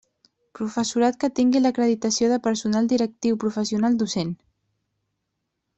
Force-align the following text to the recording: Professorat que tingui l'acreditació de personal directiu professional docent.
Professorat 0.59 1.19
que 1.23 1.29
tingui 1.39 1.61
l'acreditació 1.65 2.31
de 2.33 2.41
personal 2.49 2.91
directiu 2.95 3.39
professional 3.45 4.01
docent. 4.05 4.33